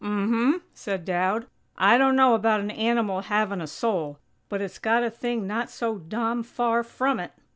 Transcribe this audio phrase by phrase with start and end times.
[0.03, 1.45] "Um m m," said Dowd,
[1.77, 4.17] "I dunno about an animal havin' a soul,
[4.49, 7.33] but it's got a thing not so dom far from it."